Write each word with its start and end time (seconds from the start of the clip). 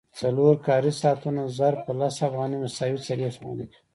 څلور 0.19 0.53
کاري 0.67 0.91
ساعتونه 1.01 1.41
ضرب 1.59 1.79
په 1.85 1.93
لس 1.99 2.15
افغانۍ 2.29 2.57
مساوي 2.63 2.99
څلوېښت 3.07 3.39
افغانۍ 3.39 3.57
کېږي 3.69 3.79